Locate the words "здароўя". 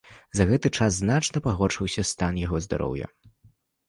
2.67-3.11